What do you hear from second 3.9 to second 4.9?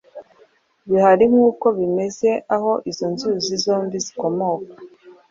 zikomoka.